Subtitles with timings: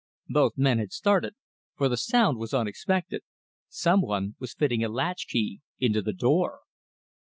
[0.29, 1.35] Both men had started,
[1.77, 3.21] for the sound was unexpected.
[3.69, 6.61] Some one was fitting a latch key into the door!